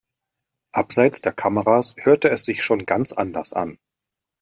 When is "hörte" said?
1.99-2.31